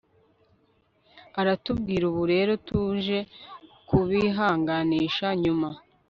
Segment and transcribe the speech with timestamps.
[1.39, 3.17] aratubwira ubu rero tuje
[3.87, 5.69] kubihanganisha nyuma